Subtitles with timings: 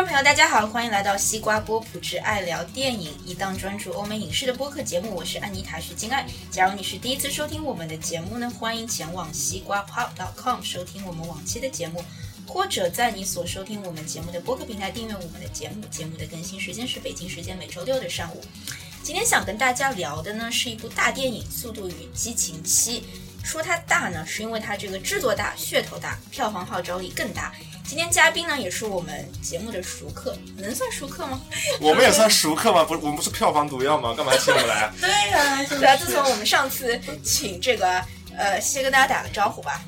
[0.00, 5.14] 众朋友，大家好，欢迎来到西瓜波普之爱聊电影，一档专注欧美影视的播客节目。
[5.14, 6.26] 我是安妮塔徐金爱。
[6.50, 12.02] 假如你是第一次收听我们的节目呢，欢迎前往西瓜 pop.com 收听我们往期的节目，
[12.46, 15.84] 或者在你所收听我们节目的播客平台订阅我们的节目。
[15.90, 18.42] 节目的更新时间是北京时间每周六的上午。
[19.02, 23.00] 今天想跟大家聊的呢，是一部大电影《速度与激情七》。
[23.42, 27.52] 说它大呢，是因为它这个制作大、噱头大、票房号召力更大。
[27.90, 31.40] 今天嘉宾呢，也是我们节目的熟客，能算熟客吗？
[31.82, 32.84] 我们也算熟客吗？
[32.84, 34.14] 不是，我们不是票房毒药吗？
[34.16, 34.88] 干嘛请我们来？
[35.00, 35.96] 对呀，对啊。
[35.96, 38.00] 自从我们上次请这个，
[38.38, 39.82] 呃，先跟大家打个招呼吧。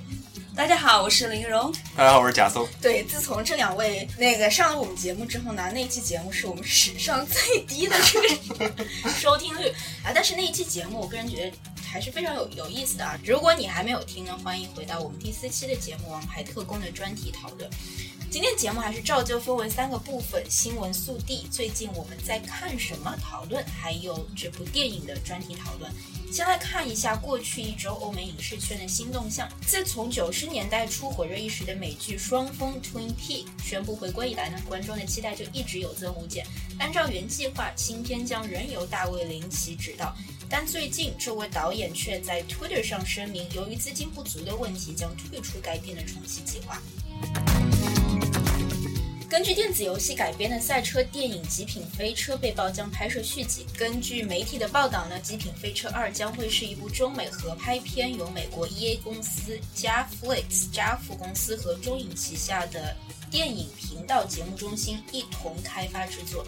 [0.55, 1.73] 大家好，我是林荣。
[1.97, 2.69] 大家好，我是贾松。
[2.80, 8.20] 对，自从这两位那个上了我们节目之后呢，那期节目是我们史上最低的这
[8.55, 8.87] 个
[9.19, 9.69] 收听率
[10.05, 10.12] 啊。
[10.15, 11.56] 但是那一期节目，我个人觉得。
[11.84, 13.19] 还是非常有有意思的啊！
[13.23, 17.69] 如果你还没有听呢，欢迎回到我们第四期的节目《王牌特工》的专题讨论。
[18.33, 25.92] 今天节目还是照旧分为三个部分：新闻速递、最近我们在看什么讨论，还有这部电影的专题讨论。
[26.33, 29.47] 先来看一下过去一周欧美影视圈的新动向。
[29.66, 36.47] 自从九十年代初火热一时的美剧《双峰》（Twin p e a k 宣布回归以来呢，观众的期待就一直有增无减。
[36.78, 40.16] 按照原计划，新片将仍由大卫·林奇执导。
[40.48, 46.80] 但最近，这位导演却在 Twitter 上声明，由于资金不足的问题，将退出该片的重启计划。
[49.33, 53.64] 根据电子游戏改编的赛车电影《极品飞车》被曝将拍摄续集。
[53.78, 62.94] 根据媒体的报道呢，《极品飞车二》将会是一部中美合拍片，由美国 EA 公司、加 Flix 加福公司和中影旗下的
[63.30, 66.47] 电影频道节目中心一同开发制作。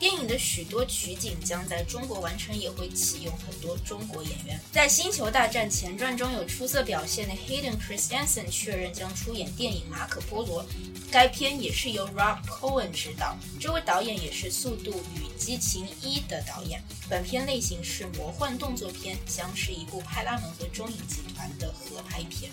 [0.00, 4.58] 电影的许多取景将在中国完成，也会启用很多中国演员。
[4.72, 10.64] 在《星球大战前传》中有出色表现的 Hayden Christensen 确认将出演电影《马可波罗》，
[11.10, 13.36] 该片也是由 Rob Cohen 执导。
[13.60, 16.82] 这位导演也是《速度与激情一》的导演。
[17.06, 22.50] 本片类型是魔幻动作片，将是一部派拉蒙和中影集团的合拍片。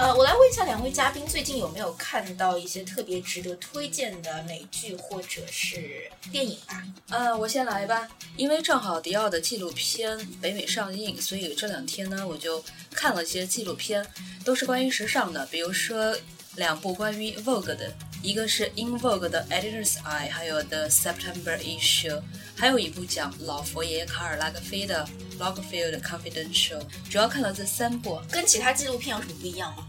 [0.00, 6.82] 呃，我来问一下两位嘉宾，最近有没有看到一些特别值得推荐的美剧或者是电影吧？
[7.10, 14.02] 呃，我先来吧，因为正好迪奥的纪录片北美上映，所以这两天呢，我就看了些纪录片，
[14.42, 16.16] 都是关于时尚的，比如说
[16.56, 22.20] 两部关于 Vogue 的，一个是 In Vogue 的 Editor's Eye，还有 The September Issue，
[22.56, 25.08] 还有一部讲老佛爷卡尔拉格菲的
[25.38, 29.86] Logfield Confidential，主要看了这三部，跟其他纪录片有什么不一样吗？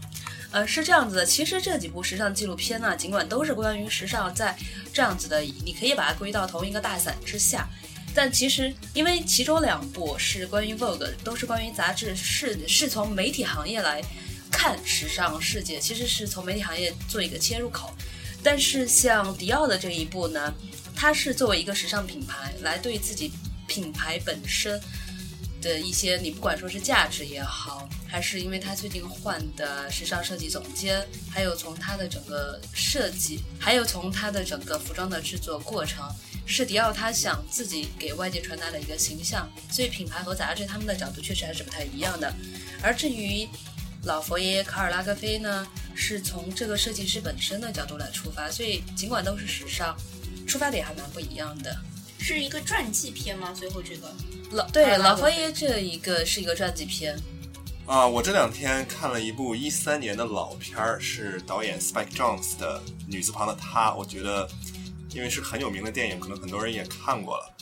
[0.52, 4.56] 呃，是这样子的，其实这几部时尚纪录片呢，尽管都是关于时尚，在
[4.92, 7.68] 这样子的，你可以把它归到同一个大伞之下，
[8.14, 14.02] 但其实因为其中两部是关于 Vogue，都是关于杂志，是是从媒体行业来
[14.52, 17.92] 看时尚世界，其实是从媒体行业做一个切入口。
[18.42, 20.54] 但是像迪奥的这一步呢，
[20.94, 23.32] 它是作为一个时尚品牌来对自己
[23.66, 24.80] 品牌本身。
[25.62, 36.04] 的一些，你不管说是价值也好，还是因为他最近换的时尚设计总监，还有从他的整个设计，还有从他的整个服装的制作过程，
[36.44, 39.48] 是迪奥他想自己给外界传达的一个形象。
[39.70, 42.34] 所以品牌和杂志他们的角度确实还是不太一样的。
[42.82, 43.48] 而至于
[44.04, 49.96] 老佛爷卡尔拉格菲呢，是从这个设计师本身的角度来出发，所以尽管都是时尚，
[50.46, 51.76] 出发点还蛮不一样的。
[52.18, 53.52] 是一个传记片吗？
[53.52, 54.12] 最后这个
[54.50, 57.16] 老对老佛爷这一个是一个传记片
[57.86, 58.06] 啊。
[58.06, 63.94] 我这两天看了一部一三年的老片儿，是导演 Spike Jones 的女字旁的她。
[63.94, 64.48] 我觉得，
[65.10, 67.54] 因为是很有名的电影，可能很多人也看过了。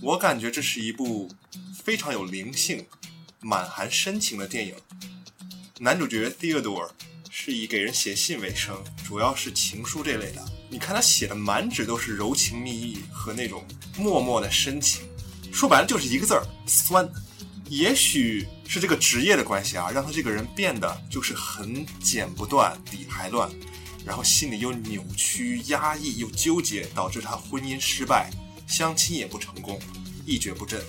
[0.00, 1.28] 我感觉这是一部
[1.84, 2.86] 非常有灵性、
[3.40, 4.74] 满含深情的电影。
[5.82, 6.90] 男主角 Theodore
[7.28, 10.40] 是以给人写信为生，主要是情书这类的。
[10.70, 13.64] 你看他写的满纸都是柔情蜜意和那种。
[13.98, 15.02] 默默的深情，
[15.52, 17.10] 说白了就是一个字儿酸。
[17.68, 23.50] 也许是这个职业的关系啊，让他这个人变得就是很剪不断、理还乱，
[24.06, 28.30] 然后心里又扭曲、压抑又纠结，导致他婚姻失败，
[28.68, 29.80] 相亲也不成功，
[30.24, 30.80] 一蹶不振。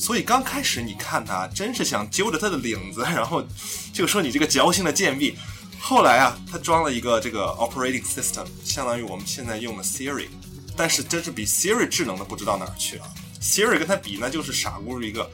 [0.00, 3.46] 所以刚开始你看他，真是想揪着他的领子，然后
[3.92, 5.36] 就说你这个矫情的贱婢。
[5.78, 10.28] 后来啊，他装了一个这个 operating system，相当于我们现在用的 Siri。
[10.74, 13.06] 但是真是比 Siri 智能的不知道哪儿去了。
[13.42, 15.30] Siri 跟他比，那就是傻乎乎一个。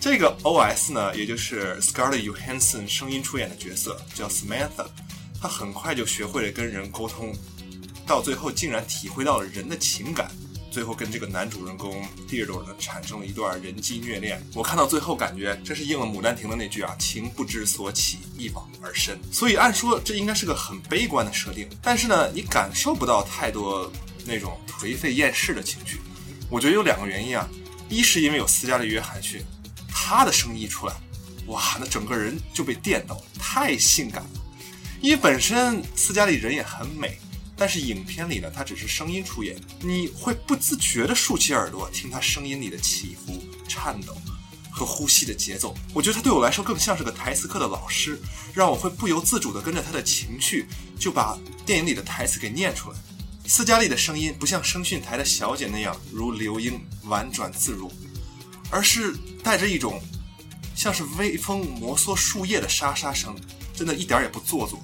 [0.00, 4.86] 这个 OS 呢，也就是 Scarlett Johansson 声音出演的角色叫 Samantha，
[5.42, 7.34] 他很快就学会了跟人沟通，
[8.06, 10.30] 到最后竟然体会到了人的情感，
[10.70, 14.40] 最后跟这个男主人公 Theodore 呢产生了一段人机虐恋。
[14.54, 19.18] 我看到最后感觉真是应了《牡丹亭》的那句啊，情不知所起，一往而深。
[19.32, 23.90] 所以按说这应该是个很悲观的设定，但是呢，你感受不到太多
[24.24, 25.98] 那种颓废厌世的情绪。
[26.48, 27.48] 我觉得有两个原因啊，
[27.88, 29.42] 一是因为有斯嘉丽·约翰逊，
[29.88, 30.94] 她的声音一出来，
[31.46, 34.30] 哇，那整个人就被电到了，太性感了。
[35.00, 37.18] 因为本身斯嘉丽人也很美。
[37.60, 44.16] 但是影片里呢，他只是声音出演，你会不自觉地竖起耳朵听他声音里的起伏、颤抖
[44.70, 45.76] 和呼吸的节奏。
[45.92, 48.18] 我觉得他对我来说更像是个台词课的老师，
[48.54, 50.66] 让我会不由自主地跟着他的情绪，
[50.98, 52.96] 就把电影里的台词给念出来。
[53.44, 57.92] 斯嘉丽的声音不像声讯台的小姐那样如流莺婉转自如，
[58.70, 59.14] 而是
[59.44, 60.00] 带着一种
[60.74, 63.36] 像是微风摩挲树叶的沙沙声，
[63.74, 64.82] 真的一点也不做作。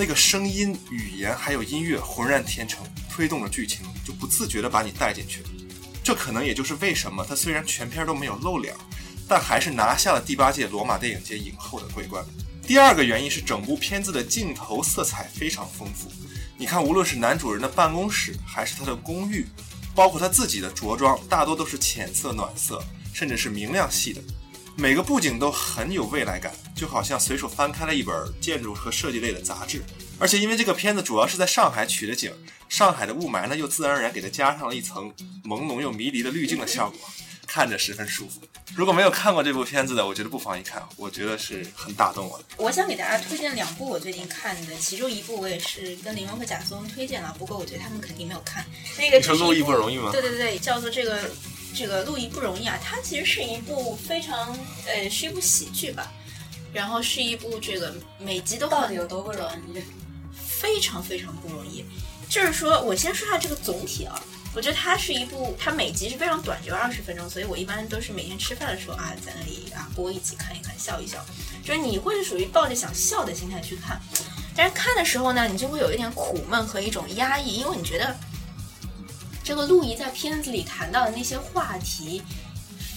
[0.00, 5.50] 那个声音、语言还有音乐浑然天成，推动了剧情，就不自觉地把你带进去了。
[6.02, 8.74] 这可能也就是为什么他虽然全片都没有露脸，
[9.28, 12.24] 但还是拿下了第八届罗马电影节影后的桂冠。
[12.62, 16.10] 第二个原因是整部片子的镜头色彩非常丰富。
[16.56, 19.44] 你看，无论是男主人的办公室，还是他的公寓，
[19.94, 22.82] 包括他自己的着装，大多都是浅色、暖色，
[23.12, 24.22] 甚至是明亮系的。
[24.80, 29.82] 每个布景都很有未来感，就好像随手翻开了一本建筑和设计类的杂志。
[30.18, 32.32] 而且因为这个片子主要是在上海取的景，
[32.66, 35.12] 上海的雾霾呢又自然而然给它加上了一层
[35.44, 36.98] 朦胧又迷离的滤镜的效果，
[37.52, 38.40] 看着十分舒服。
[38.76, 42.44] 如果没有看过这部片子的，我觉得不妨一看，我觉得是很打动我的。
[42.56, 48.64] 我想给大家推荐两部我最近看的，其中一部我也是跟林峰和贾松推荐了，不过我觉得他们肯定没有看。
[48.96, 50.12] 那个你说路易不容易吗？
[50.12, 51.28] 对对对，叫做这个。
[51.72, 54.58] 这个路易不容易啊，它其实是一部非常
[54.88, 56.12] 呃是一部喜剧吧，
[56.72, 59.80] 然后是一部这个每集都到底有多不容易？
[60.34, 61.84] 非常非常不容易。
[62.28, 64.20] 就是说我先说下这个总体啊，
[64.54, 71.24] 我觉得它是一部，它每集是非常短，只有二十分钟，所以我一般都是每天吃饭的时候啊，在那里啊播一集看一看，笑一笑。
[71.64, 74.00] 就是你会是属于抱着想笑的心态去看，
[74.56, 78.16] 但是看的时候呢，你就会有一点苦闷和一种压抑，因为你觉得。
[79.42, 82.22] 这个陆毅在片子里谈到的那些话题，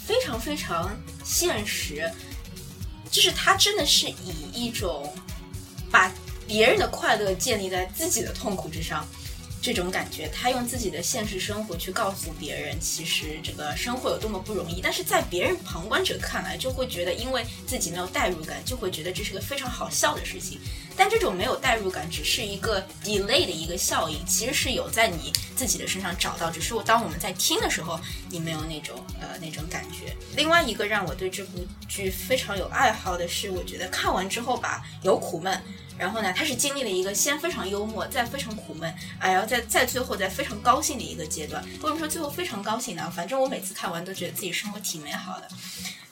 [0.05, 0.91] 非常非常
[1.23, 2.11] 现实，
[3.09, 5.11] 就是他真的是以一种
[5.89, 6.11] 把
[6.45, 9.07] 别人的快乐建立在自己的痛苦之上。
[9.63, 14.81] 这种感觉，他用自己的现实生活去告诉别人，其实这个生活有多么不容易。
[14.81, 20.59] 但是在别人旁观者看来，就会觉得因为自己没有代入感，就会觉得这是个非常好笑的事情。
[20.95, 26.51] 但这种没有代入感，只是一个 delay 的一个效应，其实是有在你自己的身上找到。
[26.51, 27.99] 只是我当我们在听的时候，
[28.29, 30.15] 你没有那种呃那种感觉。
[30.35, 35.61] 另外一个让我对这部剧非常有爱好的是，我觉得看完之后吧，有苦闷。
[35.95, 41.63] 然后呢，他是经历了一个先非常幽默，再非常苦闷，哎，然后再再最后再非常高兴的一个阶段。
[41.81, 43.11] 为什么说最后非常高兴呢？
[43.15, 45.47] 反正我每次看完都觉得自己生活挺美好的，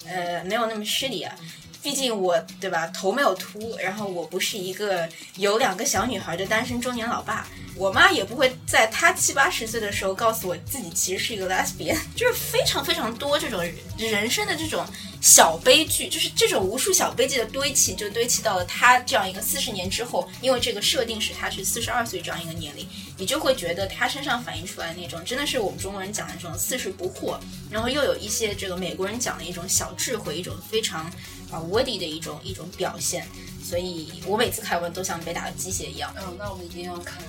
[0.05, 1.35] 呃，没有那么失礼啊。
[1.81, 5.07] 毕竟我对吧，头没有秃，然后我不是一个
[5.37, 7.47] 有两个小女孩的单身中年老爸。
[7.75, 13.63] 我妈也不会在她七八十岁的时候告诉我自己其实是一个 lesbian，就是非常非常多这种
[13.97, 14.85] 人生的这种
[15.21, 22.85] 小悲剧，就是这种无数小悲剧的堆砌，就堆砌到了她这样一个四十年之后，因为这个设定是她是四十二岁这样一个年龄，
[23.17, 27.39] 你就会觉得她身上反映出来那种真的是我们中国人讲的这种四十不惑，
[27.71, 31.09] 然后又有一些这个美国人讲的一种小智慧，一种非常
[31.51, 33.27] 啊 wordy 的一种一种表现，
[33.63, 36.13] 所以我每次看完都像被打了鸡血一样。
[36.17, 37.21] 嗯，那我们一定要看。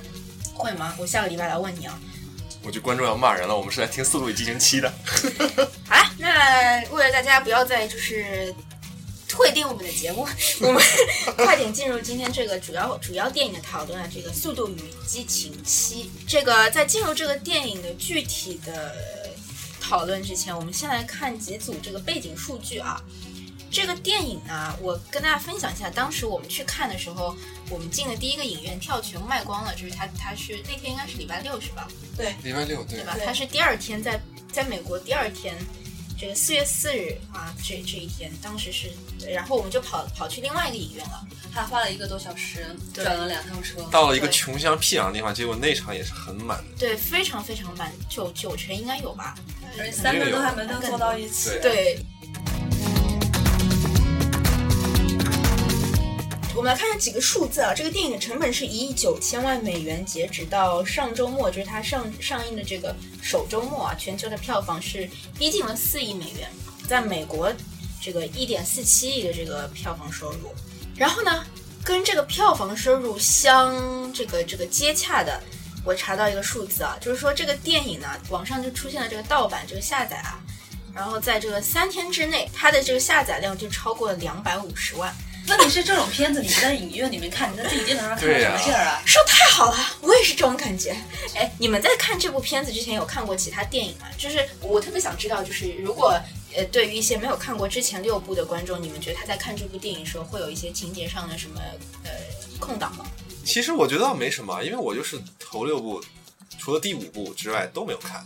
[0.55, 0.95] 会吗？
[0.99, 1.99] 我下个礼拜来问你啊。
[2.63, 4.93] 我觉得观众要骂人了，我们是来听《速度与激情七》的。
[5.89, 8.55] 好 了，那为了大家不要再就是
[9.27, 10.29] 退订我们的节目，
[10.61, 10.83] 我们
[11.37, 14.07] 快点进入今天这个主要主要电影的讨论啊。
[14.15, 14.77] 这个《速度与
[15.07, 18.95] 激情七》，这个在进入这个电影的具体的
[19.81, 23.03] 讨论之前，我们先来看几组这个背景数据啊。
[23.73, 27.35] 这个电影呢，我跟大家分享一下，当时我们去看的时候，
[27.71, 31.89] 我们进的第一个影院票全卖光了，就是它，它是那天应该是礼拜六是吧？
[32.15, 33.17] 对，礼拜六对，对吧？
[33.25, 34.21] 它是第二天在
[34.53, 35.57] 在美国第二天，
[36.19, 38.91] 这个四月四日啊，这这一天，当时是，
[39.27, 49.35] 然后我们就跑跑去另外一个影院了，还花了一个多小时，转了两趟车，到了一个穷乡僻壤的地方，结果那场也是很满的，对，非常非常满，九九成应该有吧，
[49.91, 51.99] 三个都还没能坐到一起，对。
[56.55, 66.51] 我们来看下几个数字啊，这个电影的成本是一亿九千万美元，截止到上周末，就是它上上映的这个首周末啊，全球的票房是逼近了四亿美元，
[66.87, 67.51] 在美国
[68.03, 70.53] 这个一点四七亿的这个票房收入，
[70.95, 71.43] 然后呢，
[71.83, 75.43] 跟这个票房收入相这个这个接洽的，
[75.87, 80.39] 我查到一个数字啊，就是说这个电影呢，网上就出现了这个盗版这个下载啊，
[80.95, 85.11] 然后在这个三天之内，它的这个下载量就超过了两百五十万。
[85.49, 89.03] 问题是这种片子你不在影院里面看，你在自己电脑上看什么劲儿啊？
[89.05, 90.97] 说太好了，我也是这种感觉。
[91.35, 94.07] 哎，你们在看这部片子之前有看过其他电影吗？
[94.17, 96.19] 就是我特别想知道，就是如果
[96.55, 101.61] 呃对于一些没有看过之前六部的观众，你们觉得他在看这部电影的时候会有一些情节上的什么
[102.05, 102.11] 呃
[102.59, 103.05] 空档吗？
[103.45, 106.01] 其实我觉得倒没什么，因为我就是头六部，
[106.63, 108.23] 除了第五部之外都没有看。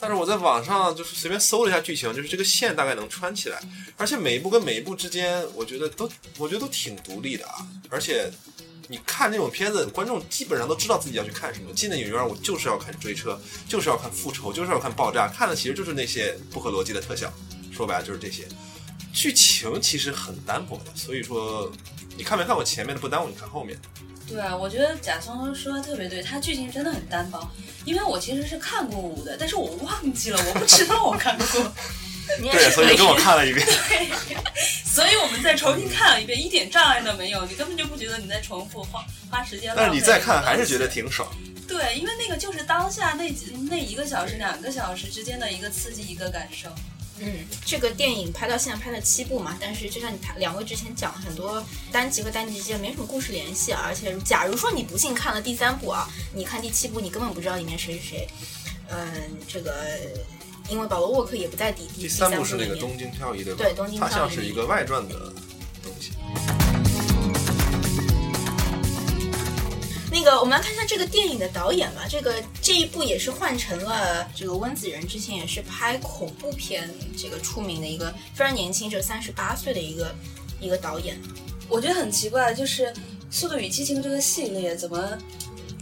[0.00, 3.60] 但是我在网上就是随便搜了一下剧情，就是这个线大概能穿起来，
[3.96, 7.64] 而且每一部跟每一部之间，我觉得都我觉得都挺独立的啊。
[7.88, 8.28] 而且
[8.88, 11.72] 你看那种片子，观众基本上都知道自己要去看什么。
[11.72, 17.32] 进了影院，我就是要看追车，就是要看复仇，就是要看爆炸，看的其实就是那些不合逻辑的特效。
[17.72, 18.48] 说白了就是这些，
[19.12, 20.90] 剧情其实很单薄的。
[20.96, 21.70] 所以说，
[22.16, 23.78] 你看没看过前面的，不耽误你看后面。
[24.28, 27.48] 对啊，我觉得贾松说的特别对，他剧情真的很单薄。
[27.84, 31.72] 因为我其实是看过五的，但是我忘记了，我不知道我看过。
[32.52, 33.64] 对，所以跟我看了一遍。
[33.88, 34.06] 对，
[34.84, 39.72] 所以我们再重新看了一遍，一点障碍都没有，你根本就不觉得你在重复花花时间。
[39.74, 41.26] 但是你再看还是觉得挺爽。
[41.66, 43.34] 对，因为那个就是当下那
[43.70, 46.68] 那一个小时、两个小时之间的一个刺激、一个感受。
[47.20, 58.28] 嗯，这个电影拍到现在拍了七部嘛，但是就像你谈两位之前讲很多单集和单集之间没什么故事联系啊，而且假如说你不幸看了第三部啊，你看第七部你根本不知道里面谁是谁。
[58.90, 59.06] 嗯，
[59.46, 59.98] 这个
[60.70, 63.64] 因为保罗沃克也不在第第三部是那个东京漂移对吧？
[63.64, 65.32] 对，东京漂移，它像是一个外传的
[70.28, 72.06] 个，我们来看一下这个电影的导演吧。
[72.08, 80.14] 这个这一部也是换成了这个温子仁，之前也是拍恐怖片这个出名的一个非常年轻，就三十八岁的一个
[80.60, 81.18] 一个导演。
[81.68, 82.86] 我觉得很奇怪，就是
[83.30, 85.16] 《速度与激情》这个系列怎么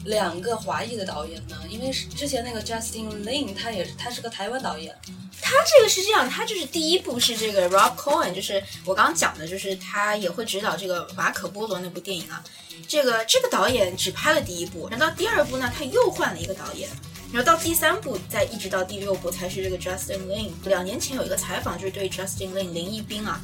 [0.05, 1.57] 两个华裔的导演呢？
[1.69, 4.95] 因为之前那个 Justin Lin 他也他是个台湾导演。
[5.41, 12.43] 他这个是这样，他就是第一部是这个 Rob Cohen，就是我刚刚讲的，就是他也会指导这个马可波罗那部电影啊。
[12.87, 16.89] 这个这个导演只拍了第一部，然后到第二部呢，他又换了一个导演，
[17.33, 20.51] 然后到第三部，再一直到第六部才是这个 Justin Lin。
[20.65, 23.41] 两年前有一个采访，就是对 Justin Lin 林一斌啊，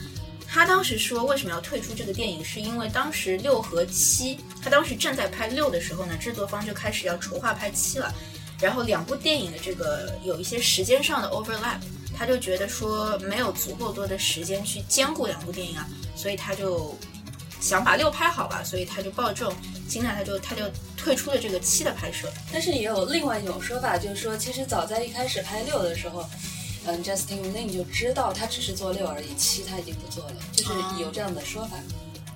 [0.47, 8.15] 他当时说为什么要退出这个电影，是因为当时六和七，他当时正在拍六的时候呢，制作方就开始要筹划拍七了，
[8.63, 11.81] 然后两部电影的这个有一些时间上的 overlap，
[12.17, 16.97] 他就觉得说没有足够多的时间去兼顾两部电影啊，所以他就。
[17.61, 19.55] 想把六拍好吧，所以他就抱这种
[19.89, 20.65] 心态，他就他就
[20.97, 22.29] 退出了这个七的拍摄。
[22.53, 26.29] 但是也有另外一种说法，就是说，其实早在一开始拍六的时候，
[26.87, 31.77] 嗯，Justin Lin 就知道他只是做六而已，七他已经不做了，就是有这样的说法。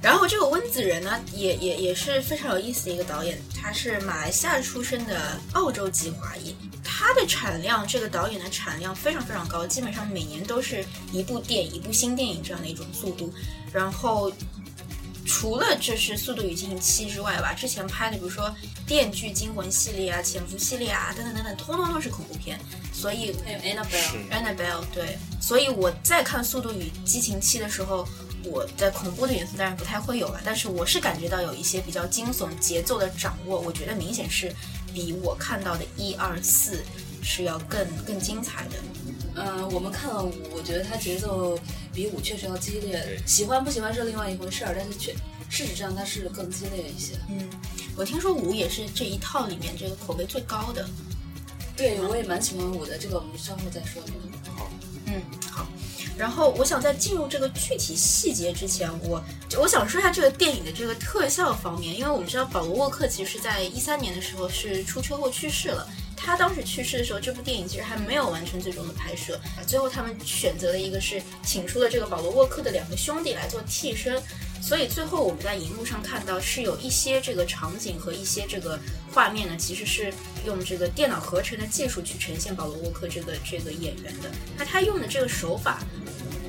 [0.07, 13.35] 然后这个温子仁呢，也也也是非常有意思的一个导演，他是马来西亚出生的澳洲籍华裔，他的产量，这个导演的产量非常非常高，基本上每年都是一部电影一部新电影这样的一种速度，
[13.73, 14.31] 然后。
[15.29, 18.45] 除了这是《速度与激情七》之外吧，之前拍的比如说
[18.87, 22.57] 《电锯惊魂》系列啊、《潜伏》系列啊等等等等，通通都是恐怖片。
[22.93, 25.19] 所以还有 Annabelle，Annabelle 对。
[25.41, 28.07] 所以我在看《速度与激情七》的时候，
[28.51, 34.53] 我在恐怖的元素当然不太会有了，但是我是感觉到有一些比较惊悚节奏的掌握，我觉得明显是
[34.93, 36.83] 比我看到的一二四
[37.23, 38.77] 是要更更精彩的。
[39.35, 41.59] 嗯，我们看了五，我觉得它节奏
[41.93, 43.21] 比五确实要激烈。
[43.27, 45.13] 喜欢不喜欢是另外一回事儿，但是确
[45.51, 47.15] 事实上它是更激烈一些。
[47.29, 47.49] 嗯，
[47.97, 50.89] 我听说五也是这一套里面这个口碑最高的。
[51.77, 54.03] 对，我也蛮喜欢五的，这个我们稍后再说。
[54.57, 54.71] 好。
[56.19, 59.23] 然后我想在进入这个具体细节之前，我
[59.59, 65.87] 我想说一下这个电影的这个特效方面，因为我们知道保罗沃克其实在一三年的时候是出车祸去世了。
[66.17, 69.39] 他当时去世的时候，这部电影其实还没有完成最终的拍摄。
[69.67, 74.21] 最后他们选择了一个是请出了这个保罗沃克的两个兄弟来做替身，
[74.61, 78.79] 所以最后我们在荧幕上看到是有一些这个场景和一些这个
[79.13, 80.13] 画面呢，其实是
[80.45, 84.31] 用这个电脑合成的技术去呈现保罗沃克这个这个演员的。
[84.57, 85.83] 那他用的这个手法，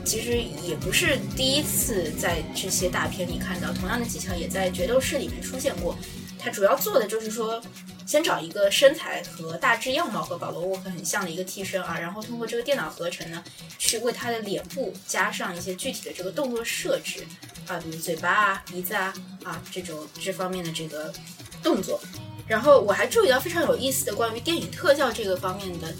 [0.04, 0.38] 其实
[0.68, 5.96] 也不是第一次在这些大片里看到，同样的技巧也在决斗士里面出现过。
[6.40, 7.62] 他主要做的就是说。
[8.08, 13.44] 先找一个身材和大致样貌和保罗沃克很像的一个替身啊，然后通过这个电脑合成呢，
[13.78, 17.28] 去为他的脸部加上一些具体的这个动作设置
[17.68, 19.14] 啊，比如嘴巴啊、鼻子啊
[19.44, 21.14] 啊这种这方面的这个
[21.62, 22.00] 动作。
[22.48, 25.94] 然后我还注意到非常有意思的关于电影特效这个方面的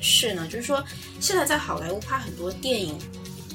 [0.00, 0.80] 事呢，就是说
[1.18, 2.96] 现在在好莱坞拍很多电影。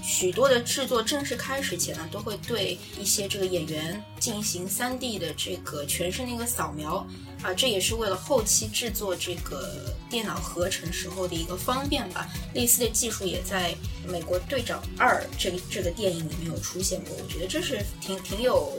[0.05, 7.05] 许多的制作正式开始前呢，都会对一些这个演员进行 3D 的这个全身的一个扫描
[7.41, 12.29] 啊，这也是为了后期制作这个电脑合成时候的一个方便吧。
[12.53, 13.73] 类似的技术也在
[14.09, 18.77] 《美国队长二》这个这个电影里面有出现过，我觉得这是挺挺有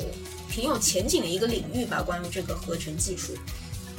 [0.49, 2.02] 挺有前景的一个领域吧。
[2.02, 3.37] 关于这个合成技术。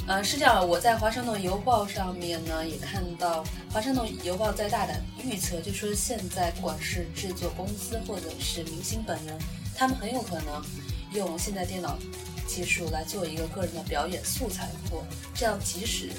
[0.08, 9.38] 呃，是这样，我在《华盛顿邮报》上面呢也看到，《华盛顿邮报》在大胆预测，就说现在不管是制作公司或者是明星本人，
[9.76, 10.64] 他们很有可能
[11.14, 12.00] 用现代电脑
[12.48, 15.04] 技术来做一个个人的表演素材库，
[15.36, 16.10] 这样即使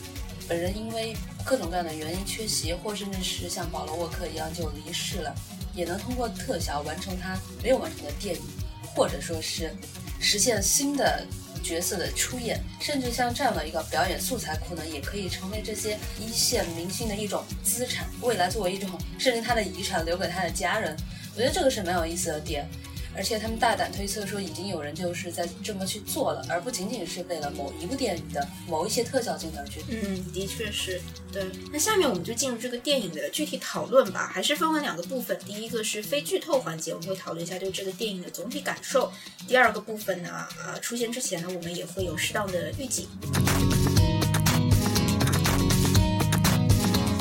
[0.47, 5.35] 本人因为各种各样的原因缺席，或甚至是像保罗沃克一样就离世了，
[5.75, 8.42] 也能通过特效完成他没有完成的电影，
[8.95, 9.75] 或者说是
[10.21, 11.26] 实现新的。
[11.68, 20.96] 角色的出演，甚至像这样的一个表演素材库呢，也可以成为这些一线明星的一种资产，未来作为一种甚至他的遗产留给他的家人。
[21.34, 22.66] 我觉得这个是蛮有意思的点。
[23.18, 29.84] 而且他们大胆推测说，已经有人就是在这么去做了，而不仅仅是为了某一部电影的某一些特效镜头去。
[29.88, 31.00] 嗯，的确是
[31.32, 31.44] 对。
[31.72, 35.37] 那下面我们就进入这个电影的具体讨论吧，还是分为两个部分。
[35.44, 39.12] 第一个是非剧透环节，我们会讨论一下对这个电影的总体感受。
[39.48, 43.08] 第二个部分呢，呃，出现之前呢，我们也会有适当的预警。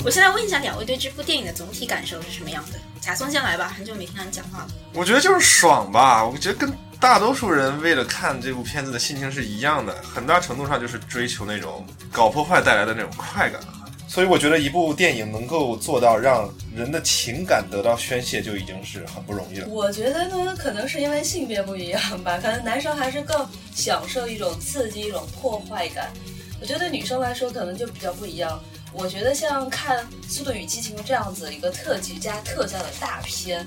[0.08, 2.80] 我先来问一下两位对这部电影的总体感受是什么样的？
[3.02, 4.68] 贾松先来吧，很久没听到你讲话了。
[4.94, 13.60] 我觉得就是爽吧，我觉得跟大多数人为了看这部片子的心情是一样的，很大程度上就是追求那种搞破坏带来的那种快感。
[14.08, 19.68] 所以我觉得一部电影能够做到让人的情感得到宣泄，就已经是很不容易了。
[19.68, 23.46] 我觉得呢，可能是因为性别不一样吧，可能男生还是更
[23.76, 26.14] 享受一种刺激、一种破坏感。
[26.62, 28.58] 我觉得对女生来说，可能就比较不一样。
[28.98, 33.66] 我觉得像看《速度与激情》这样子一个特技加特效的大片，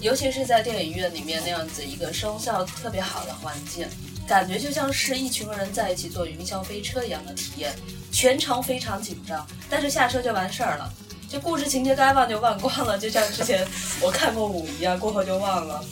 [0.00, 3.86] 尤其是在电影院里面那样子一个声效特别好的环境，
[4.26, 7.74] 感觉就像是一群人在一起坐云霄飞车一样的体验，
[8.10, 10.90] 全程非常紧张，但是下车就完事儿了，
[11.28, 13.66] 就故事情节该忘就忘 光了，就像之前
[14.00, 15.84] 我看过五一样，过后就忘了。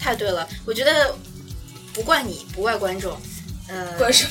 [0.00, 1.14] 太对了，我觉得
[1.92, 3.16] 不怪你，不怪观众，
[3.68, 4.30] 呃，怪什么？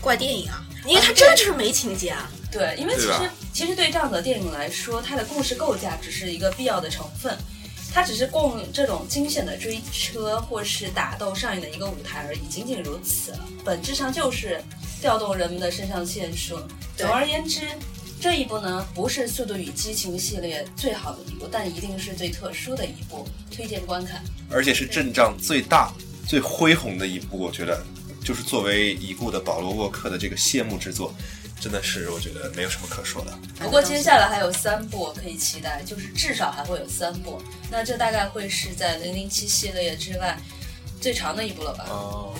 [0.00, 2.30] 怪电影啊，因为它真的就是没情节啊。
[2.52, 7.36] 对，因为其实其实对这样的电影来说，它的故事构架只是一个必要的成分，
[7.92, 13.40] 它只是供这种惊险的追车或是打斗上演的一个舞台而已，仅仅如此了。
[13.64, 14.62] 本质上就是
[15.00, 16.58] 调动人们的肾上腺素。
[16.96, 17.66] 总而言之，
[18.18, 24.22] 这一部呢不是《速度与激情》系列最好的一部，但一定是最特殊的一部，推荐观看。
[24.50, 25.92] 而且是阵仗最大、
[26.26, 27.84] 最恢宏的一部，我觉得
[28.26, 31.14] 就是作为已故的保罗沃克的这个谢幕之作。
[31.60, 33.32] 真的是，我觉得没有什么可说的。
[33.60, 37.40] 不过接下来还有三部可以期待，就是至少还会有三部。
[37.70, 40.36] 那这大概会是在零零七系列之外
[41.00, 41.86] 最长的一部了吧？
[41.88, 42.34] 哦。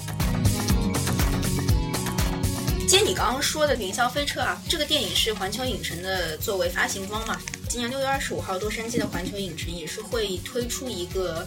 [2.89, 7.41] 接你刚刚说的《云霄飞车》啊，这个电影是环球影城的作为发行方嘛。
[7.69, 11.47] 今年六月二十五号，洛杉矶的环球影城也是会推出一个。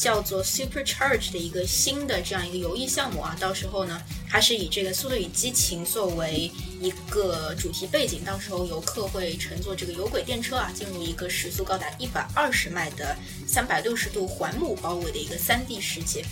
[0.00, 13.14] 叫做 Supercharge 的一个新的这样一个游艺项目啊，到时候呢，它是以这个《速度与激情》作为一个主题背景，到时候游客会乘坐这个有轨电车啊，进入一个时速高达一百二十迈的
[13.46, 16.24] 三百六十度环幕包围的一个三 D 世界。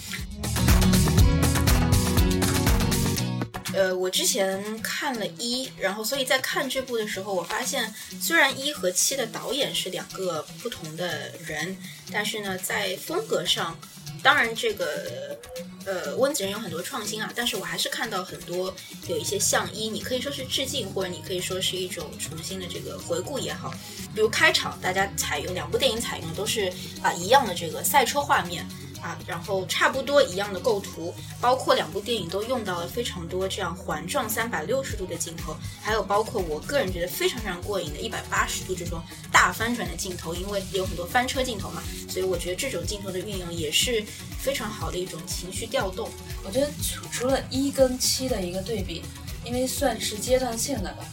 [3.79, 11.77] 呃，我之前看了一，然后所以在看这部的时候，我发现虽然一和七的导演是两个不同的人，
[12.11, 13.79] 但是呢，在风格上，
[14.21, 15.39] 当然这个
[15.87, 18.75] 呃温子仁有很多创新啊，但是我还是看到很多
[19.07, 23.73] 有一些像一，你可以说是致敬，或者你可以说是一种重新的这个回顾也好，
[24.13, 26.69] 比如开场大家采用两部电影采用都是
[27.01, 28.67] 啊一样的这个赛车画面。
[29.03, 39.01] 啊，然后差不多一样的构图，包括两部电影都用到了非常多这样环状三百六十度的镜头，还有包括我个人觉得非常非常过瘾的一百八十度这种
[39.33, 44.05] 大翻转的镜头，因为有很多翻车镜头嘛，所以我觉得这种镜头的运用也是
[44.39, 46.09] 非常好的一种情绪调动。
[46.45, 49.03] 我觉得除除了一跟七的一个对比，
[49.45, 51.05] 因为算是阶段性的吧。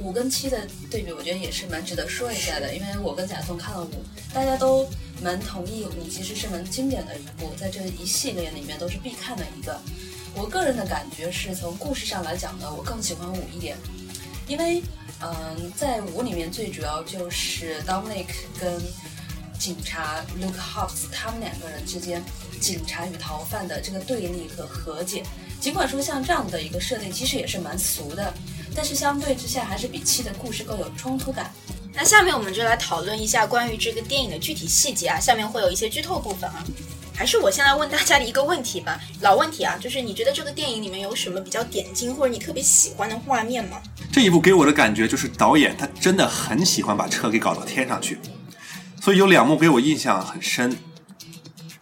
[0.00, 4.88] 五跟七的对比，我觉得也是蛮值得说一下的，因为我跟贾松看了五，大家都
[5.22, 9.80] 蛮同意五其实是蛮经典的一部，在这一系列里面都是必看的一个。
[10.34, 13.76] 我个人的感觉是从故事上来讲呢，我更喜欢五一点，
[14.46, 14.80] 因为
[15.20, 18.28] 嗯，在五里面最主要就是 Dominic
[18.60, 18.80] 跟
[19.58, 22.22] 警察 Luke Hobbs 他们两个人之间
[22.60, 25.24] 警察与逃犯的这个对立和和解，
[25.60, 28.32] 尽管说像这样的一个设定其实也是蛮俗的。
[28.74, 31.50] 但是相对之下，还是比七的故事更有冲突感。
[31.94, 36.64] 那下面我们就来讨论一下关于这个电影的具体细节啊，下面会有一些剧透部分啊。
[37.14, 43.78] 还是我先来问大家的一个问题吧，老问题啊，就是你觉得这个电影里面有什么比较点睛或者你特别喜欢的画面吗？
[44.12, 48.20] 这一部给我的感觉就是导演他真的很喜欢把车给搞到天上去，
[49.00, 50.78] 所以有两幕给我印象很深。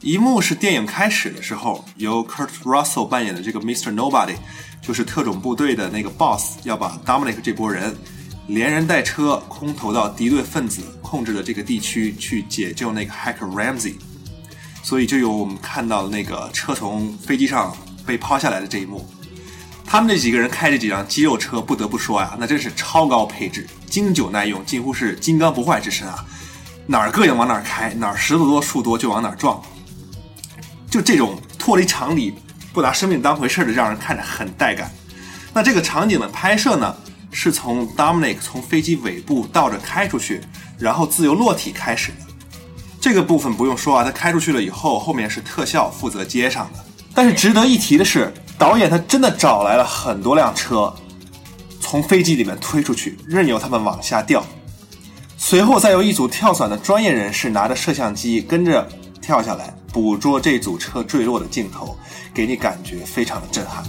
[0.00, 3.92] 一幕是电影开始的时候，由 Kurt Russell 扮演的这个 Mr.
[3.92, 4.36] Nobody，
[4.80, 7.94] 就是特种部队的那个 boss，要把 Dominic 这波人
[8.46, 13.94] 连人带车空投到敌对分子控制的这个地区去解救那个 Hacker Ramsey，
[14.82, 19.08] 所以就有我们看到的那个车从飞机上被抛下来的这一幕。
[19.84, 26.24] 他们这几个人开着几辆肌肉车，不得不说呀，那真是超高配置，经久耐用，近乎是金刚不坏之身啊！
[26.88, 29.60] 哪儿膈应往哪儿开，哪儿石头多树多就往哪儿撞。
[30.90, 32.34] 就这种脱离常理、
[32.76, 34.92] 不拿生命当回事的，让人看着很带感。
[35.54, 36.94] 那这个场景的拍摄呢，
[37.30, 40.42] 是从 Dominic 从飞机尾部倒着开出去，
[40.78, 42.18] 然后自由落体开始的。
[43.00, 46.84] 这个部分不用说啊，他开出去了以后，后面是特效负责接上的。
[47.14, 50.94] 但是值得一提的是，导演他真的找来了很多辆车，
[51.80, 54.44] 从飞机里面推出去，任由他们往下掉。
[55.38, 58.86] 随后再由一组跳伞的专业人士拿着摄像机跟着
[59.26, 61.98] 跳下来，捕捉这组车坠落的镜头，
[62.32, 63.82] 给你感觉非常的震撼。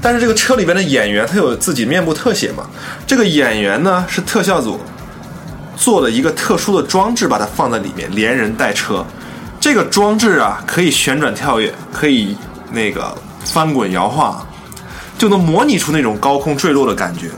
[0.00, 2.66] 但是这个车里边的演员他有自己面部特写嘛？
[3.06, 4.80] 这个演员呢是特效组
[5.76, 9.04] 做了一个特殊的装置，把它放在里面，连人带车。
[9.60, 12.34] 这个装置啊，可以旋转跳跃，可以
[12.72, 14.42] 那个翻滚摇晃，
[15.18, 17.30] 就能模拟出那种高空坠落的感觉。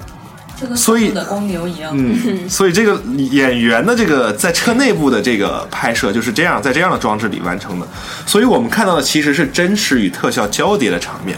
[0.74, 1.92] 所以的公牛一样。
[1.94, 7.86] 嗯， 所以这个演员的这个在车内部的这个拍摄就是这样，在这样的装置里完成的。
[8.26, 11.36] 所以我们看到的其实是真实与特效交叠的场面。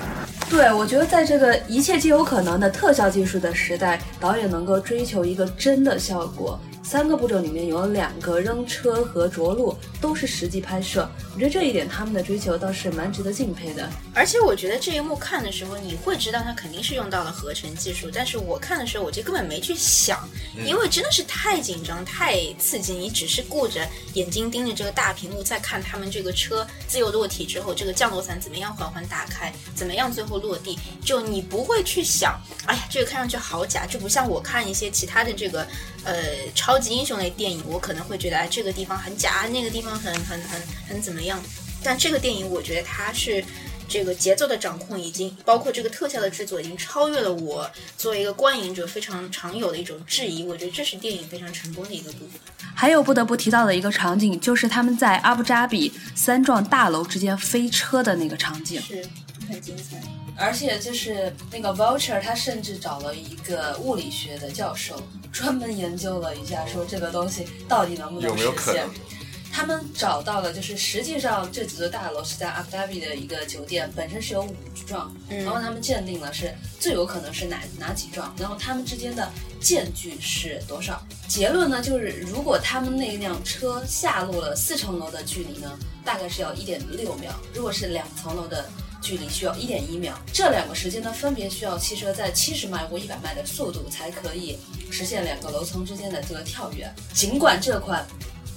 [0.49, 6.59] 对，我觉得在这个一切皆有可能的特效技术的时代，导演能够追求一个真的效果。
[6.91, 13.89] 三个步骤里面有两个扔车和着陆都是实际拍摄，我觉得这一点他们的追求倒是蛮值得敬佩的。
[14.13, 20.29] 而且我觉得这一幕看的时候，你会知道它肯定是用到了合成技术，但是我看的时候我就根本没去想，
[20.67, 35.65] 因为真的是太紧张、太刺激，你只是顾着眼睛盯着这个大屏幕，在看他们这个车自由落体之后，这个降落伞怎么样缓缓打开，怎么样最后落地，就你不会去想，哎呀，这个看上去好假，就不像我看一些其他的这个
[36.03, 36.15] 呃
[36.53, 41.39] 超级英雄类电影，我可能会觉得哎这个地方很假，那个地方很很很很怎么样，
[41.85, 43.45] 但这个电影我觉得它是。
[43.93, 50.45] 这个节奏的掌控已经包括这个特效的制作，已经超越了我作为一个观影者非常常有的一种质疑。
[50.45, 52.41] 我觉得这是电影非常成功的一个部分。
[52.73, 59.05] 还有不得不提到的一个场景，就是他们在阿布扎比三幢大楼之间飞车的那个场景，是
[59.49, 60.01] 很精彩。
[60.41, 65.01] 而且就是那个 Vulture，他甚至找了一个物理学的教授，
[65.31, 69.21] 专门研究了一下，说这个东西到底能不能有没有实现可能。
[69.53, 74.55] 他们找到了，就是实际上这几座大楼是在阿布达比的一个酒店，本身是有五
[74.87, 79.29] 幢，嗯然后他们鉴定了是最有可能是哪哪几幢，然后他们之间的
[79.61, 81.05] 间距是多少？
[81.29, 88.65] 结论呢就是，如果他们那辆车下落了四层楼的距离呢，大概是要一点六秒；如果是两层楼的
[89.01, 90.19] 距离，需要一点一秒。
[90.33, 94.59] 这两个时间呢，分别需要汽车在七十迈或一百迈的速度才可以
[94.91, 96.89] 实现两个楼层之间的这个跳跃。
[97.13, 98.07] 尽管这款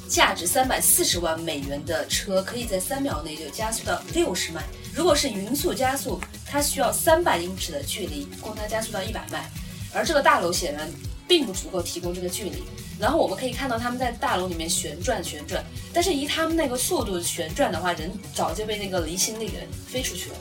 [0.08, 4.62] 价值三百四十万美元的车可以在三秒内就加速到六十迈。
[4.93, 9.49] 如果是匀速加速，它需要三百英尺的距离供它加速到一百迈，
[9.93, 10.88] 而这个大楼显然
[11.28, 12.64] 并不足够提供这个距离。
[13.00, 20.36] 然后我们可以看到他们在大楼里面旋转旋转，但是以他们那个速度旋转的话，人早就被那个离心力给飞出去了。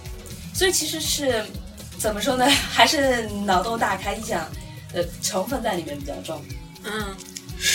[0.55, 1.45] 所以其实是
[1.99, 2.47] 怎么说呢？
[2.49, 4.47] 还是脑洞大开，意想
[4.93, 6.45] 呃成分在里面比较重，
[6.85, 7.17] 嗯，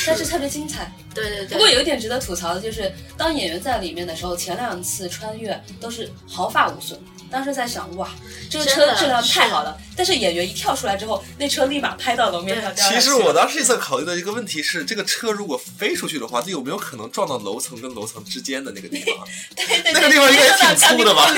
[0.05, 0.91] 但是特别精彩。
[1.13, 1.47] 对对对。
[1.47, 6.97] 不过有一点值得吐槽的就是，当演员在里面的时候，前两次穿越都是毫发无损。
[7.29, 8.09] 当时在想，哇，
[8.49, 9.77] 这个车的车质量太好了。
[9.95, 19.27] 但是演员一跳出来之后，那车立马拍到楼面上掉下去其实我当时在考虑的一个问题是，这个车如果飞出去的话，它有没有可能撞到楼层跟楼层之间的那个地方？
[19.55, 21.29] 对对对那个地方应该挺粗的吧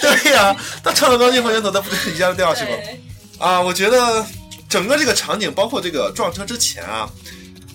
[0.00, 2.78] 对呀、那撞到钢筋混凝土，那不就一下就掉下去吗？
[3.38, 4.24] 啊，我觉得
[4.68, 7.08] 整个这个场景，包括这个撞车之前啊，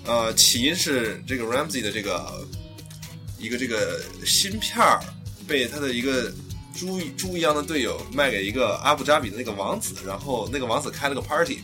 [0.05, 2.45] 呃，起因是这个 Ramsey 的这个
[3.39, 4.99] 一个这个芯片儿
[5.47, 6.31] 被他的一个
[6.75, 11.61] 猪猪一样的队友卖给一个阿布扎比的那个王子，然后那个王子开了个 party，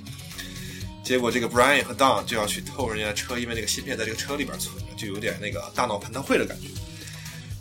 [1.04, 6.67] 结果这个 Brian 和 Don 就要去偷人家车，因为那个芯片在这个车里边存着，就有点那个大脑蟠桃会的感觉。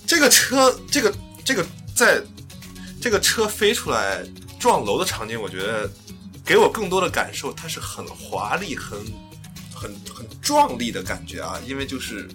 [0.06, 2.22] 这个车，这个这个在
[3.00, 4.24] 这个车飞出来
[4.58, 5.90] 撞楼的场景，我觉得
[6.44, 8.98] 给我更多的感受，它是很华丽、很
[9.74, 12.28] 很很壮丽的感觉啊，因为就是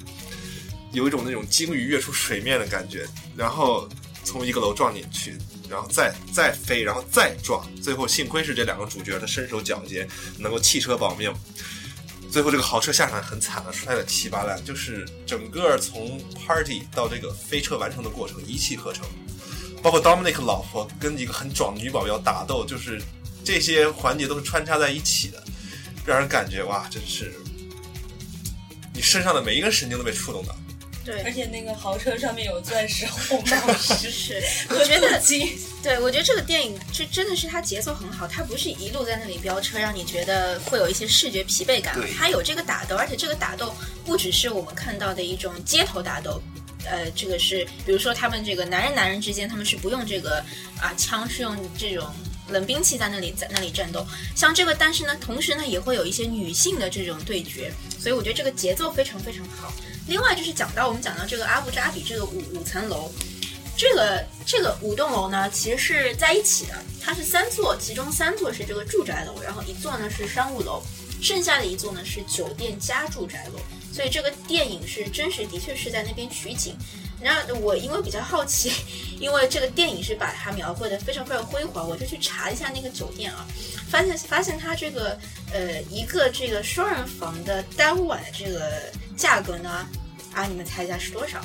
[0.92, 3.88] 有一种那种鲸鱼跃出水面的感觉，然后
[4.26, 5.38] 从一个楼撞进去，
[5.70, 10.06] 然后再再飞，然后再撞，最后幸亏是这两个主角他身手矫捷，
[10.40, 11.34] 能够弃车保命。
[12.32, 19.06] 最后这个豪车下场很惨的，摔得稀巴烂，就是整个从 party 到这个飞车完成的过程一气呵成，
[19.82, 23.02] 包括 Dominic 老婆跟一个很壮的女保镖打斗，就是
[23.44, 25.42] 这些环节都是穿插在一起的，
[26.06, 27.32] 让人感觉哇，真是
[28.94, 30.54] 你身上的每一根神经都被触动到。
[31.06, 34.42] 对，而且那个豪车上面有钻石红宝石，是，
[34.74, 35.22] 我觉得，
[35.84, 43.72] 对我觉得这个电影这真的是它节奏很好，它不是一路在那里飙车，让你觉得会有一些视觉疲惫感，它有这个打斗，而且这个打斗
[44.04, 46.42] 不只是我们看到的一种街头打斗。
[46.88, 50.38] 呃，这个是，比如说他们这个男人男人之间，他们是不用这个
[50.80, 52.08] 啊枪，是用这种
[52.50, 54.06] 冷兵器在那里在那里战斗。
[54.36, 59.74] 像这个，但是呢，同时呢也会有一些女性的这种对决，所以我觉得这个节奏非常非常好。
[60.08, 63.12] 另外就是讲到我们讲到这个阿布扎比这个五五层楼，
[63.76, 70.82] 这个这个五栋楼呢其实是在一起的，它是三座，其中三座是这个住宅楼，然后一座呢是商务楼，
[71.22, 73.60] 剩下的一座呢是酒店加住宅楼。
[73.92, 76.76] 所以这个电影是真实，的确是在那边取景。
[77.22, 78.70] 然后我因为比较好奇，
[79.20, 83.48] 因为这个电影是把它描绘的非常非常辉煌，我就去查一下那个酒店啊，
[83.90, 85.18] 发现发现它这个
[85.54, 89.88] 呃一个这个双人房的单晚的这个价格呢，
[90.34, 91.40] 啊，你们猜一下是多少？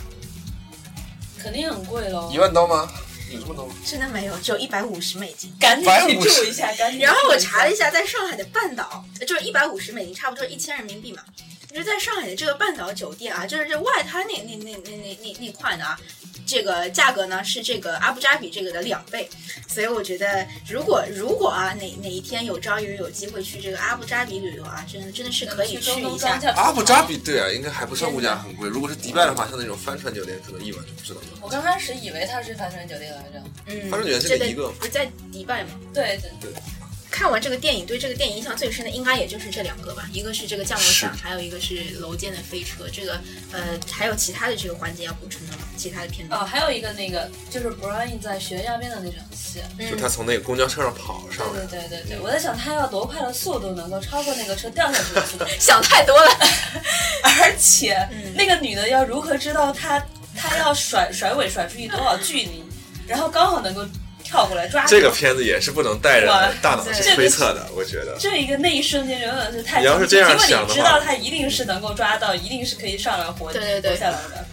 [1.38, 2.38] 肯定很贵喽一。
[2.38, 2.90] 万刀吗？
[3.30, 3.74] 有这么多吗？
[3.86, 5.54] 真的没有，只有一百五十美金。
[5.60, 7.00] 赶紧去150住一下，赶紧。
[7.00, 11.22] 然后我查了一，下，在上海的半岛，就是一百五十美金，差不多一千人民币嘛。
[11.70, 15.98] 就是在上海的这个半岛酒店啊，就是这外滩那那那那那那那块的啊，
[16.44, 19.28] 这个价格呢是这个阿布扎比这个的两倍。
[19.68, 26.40] 所以我觉得，如果如果啊哪哪一天有朝一日有机会去这个阿布扎比旅游啊，真的真的是可以去一下。
[26.56, 28.68] 阿布扎比对啊，应该还不算物价很贵。
[28.68, 31.26] 如果是迪拜的话，像那种帆船酒店，可能一晚就不知道了。
[31.40, 33.40] 我刚开始以为它是帆船酒店来着。
[33.66, 35.70] 嗯，帆船酒店是这个一个不是在迪拜吗？
[35.94, 36.60] 对对对，
[37.10, 42.88] 看完这个电影，对这个电影印象最深的应该也就是这两个吧，一个是这个降落伞，还有一个是楼间的飞车。
[42.92, 43.20] 这个
[43.52, 45.64] 呃，还有其他的这个环节要补充的吗？
[45.76, 46.40] 其他的片段？
[46.40, 49.60] 哦，还有一个那个就是 Brian 在悬崖边的那场戏。
[49.90, 56.30] 就他从那个公交车上跑上来对，对对对对，我在想他要多快的速度能够超过那个车掉下去的速度， 想太多了。
[57.24, 60.02] 而且、嗯那个女的要如何知道他
[60.36, 62.64] 他要甩甩尾甩出去多少距离，
[63.06, 63.84] 然后刚好能够
[64.30, 66.26] 跳过来抓这个片子也是不能带着
[66.62, 68.16] 大脑去推测的，我觉得。
[68.16, 74.46] 这一个那一瞬间真的是太你要是这样想的话管你知道他一定是能够抓到，一定是可以上来活对对对活下来的。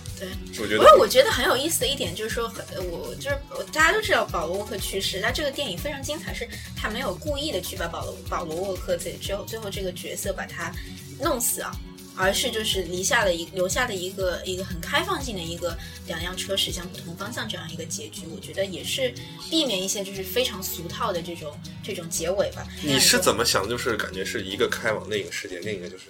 [0.60, 10.72] 我觉得不是我觉得很有意思的一点就是说，很呃我就是我大家都知道保罗沃克去世，那这个电影非常精彩，是他没有故意的去把保罗保罗沃克这最后最后这个角色把他
[11.22, 11.72] 弄死啊。
[12.18, 15.78] 而是就是留下了一留下的一个一个很开放性的一个
[16.08, 19.14] 两辆车驶向不同方向这样一个结局，我觉得也是
[19.50, 22.68] 避免一些就是非常俗套的这种这种结尾吧。
[22.84, 23.68] 你是怎么想？
[23.70, 26.06] 就是感觉是一个开往另一个世界，另一个就是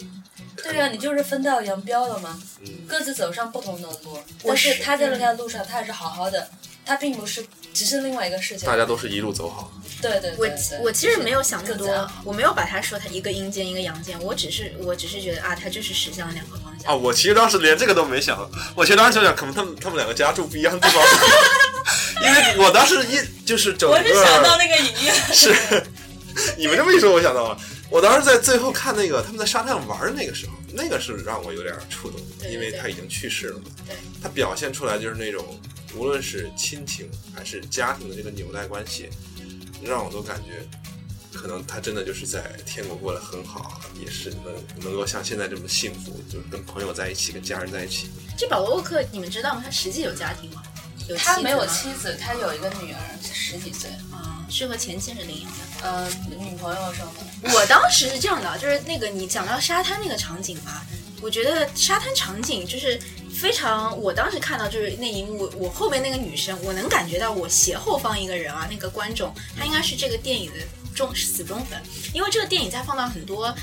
[0.64, 4.20] 对啊，你就是分道扬镳了嘛，嗯各自走上不同的路。
[4.46, 6.50] 但是他在那条路上，他还是好好的，
[6.86, 8.66] 他并不是只是另外一个世界。
[8.66, 9.72] 大家都是一路走好。
[10.02, 16.92] 对对对我对我其实没有想那么多我没有把他说他一个阴间一个阳间，我只是我只是觉得啊，他就是驶向两个方向。
[16.92, 18.38] 啊，我其实当时连这个都没想，
[18.76, 21.04] 我其实当时想想，可能他们他们两个家住不一样的地方，
[22.24, 25.56] 因为我当时一就是整我个是想到那个影院，是，
[26.58, 27.58] 你们这么一说，我想到了。
[27.90, 32.20] 我当时在最后看那个他们在沙滩上玩的那个时候，那个是让我有点触动，
[32.52, 33.66] 因为他已经去世了嘛。
[33.86, 35.60] 对，他表现出来就是那种，
[35.96, 39.10] 无论是亲情还是家庭的这个纽带关系，
[39.82, 40.68] 让我都感觉，
[41.34, 48.10] 可能他真的就是在天国过得很好，也是能能够像现在这么幸福，就是跟朋友在一起，跟家人在一起。
[48.38, 49.62] 这保罗沃克你们知道吗？
[49.64, 50.62] 他实际有家庭吗？
[51.18, 54.17] 他没有妻子，他有一个女儿，十几岁，啊，
[54.50, 55.58] 是和前妻是领养的。
[55.84, 57.54] 呃，女朋友生的。
[57.54, 60.86] 我当时是这样的，就是那个你讲到沙滩那个场景吧，
[61.22, 63.00] 我觉得沙滩场景就是
[63.34, 70.58] 非常，我当时看到就是那一幕，我后面那个女生，我能感觉到我斜后方一个人啊，那个观众，他应该是这个电影的
[70.96, 71.82] 忠死忠粉，
[72.14, 73.54] 因为这个电影在放到很多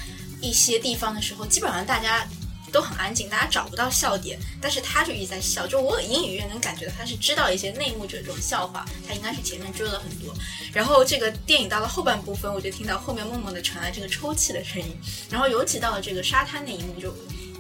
[0.41, 2.27] 一些地方的时候，基本上大家。
[2.75, 10.35] 都很安静，大家找不到笑点，但是他就一直在笑，就我隐隐约约能感觉到他是知道一些内幕者这种笑话，他应该是前面追了很多。
[10.73, 14.97] 然后这个电影到了后半部分，我就听到后面默默的传来这个抽泣的声音，
[15.31, 17.15] 然后尤其到了这个沙滩那一幕就。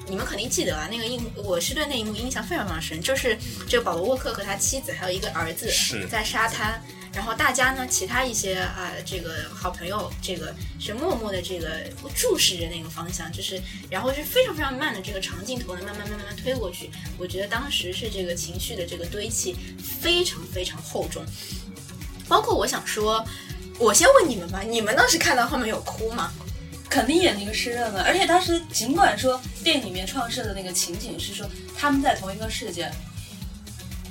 [0.06, 5.66] 你们肯定记得啊，那个印我是对那一幕印象非常非常深，就是这个保罗沃克和他妻子还有一个儿子
[6.10, 6.78] 在沙滩，
[7.14, 11.82] 然后大家呢，其他一些啊、这个好朋友，这个是默默的这个
[12.14, 16.90] 注视着那个方向，就是然后是非常非常慢的这个长镜头呢，慢慢慢慢慢推过去。
[17.16, 21.24] 我觉得当时是这个情绪的这个堆砌非常非常厚重，
[22.28, 23.24] 包括我想说，
[23.78, 26.32] 我先问你们吧，你们当时看到后面有哭吗？
[26.90, 28.02] 肯定眼睛湿润了。
[28.04, 31.44] 而且当时尽管说电影里面创设的那个情景是说
[31.76, 32.88] 他们在同一个世界，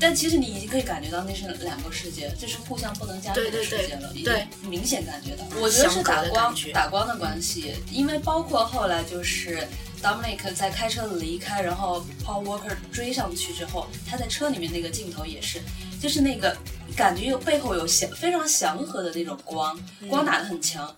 [0.04, 5.46] 但其实你已经可以感觉到那是两个世界，这是互相不能加对对对世界了，已对经明显感觉到。
[5.62, 9.66] 我觉得是打光打光的关系，因为包括后来就是
[10.02, 15.62] Dominic 在开车离开，然后 Paul Walker 追上去之后，他在车里面那个镜头也是，
[16.02, 16.54] 就是那个
[16.98, 20.94] 感觉有背后有祥非常祥和的那种光，光打得很强。